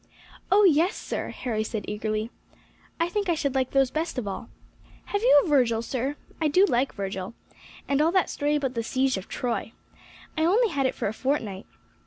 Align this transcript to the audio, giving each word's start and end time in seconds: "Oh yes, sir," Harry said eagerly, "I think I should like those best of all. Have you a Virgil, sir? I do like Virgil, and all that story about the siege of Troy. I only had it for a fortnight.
"Oh 0.51 0.63
yes, 0.63 0.95
sir," 0.95 1.29
Harry 1.29 1.63
said 1.63 1.85
eagerly, 1.87 2.31
"I 2.99 3.07
think 3.07 3.29
I 3.29 3.35
should 3.35 3.53
like 3.53 3.69
those 3.69 3.91
best 3.91 4.17
of 4.17 4.27
all. 4.27 4.49
Have 5.05 5.21
you 5.21 5.43
a 5.45 5.47
Virgil, 5.47 5.83
sir? 5.83 6.15
I 6.41 6.47
do 6.47 6.65
like 6.65 6.95
Virgil, 6.95 7.35
and 7.87 8.01
all 8.01 8.11
that 8.13 8.27
story 8.31 8.55
about 8.55 8.73
the 8.73 8.81
siege 8.81 9.15
of 9.15 9.27
Troy. 9.27 9.73
I 10.35 10.43
only 10.43 10.69
had 10.69 10.87
it 10.87 10.95
for 10.95 11.07
a 11.07 11.13
fortnight. 11.13 11.67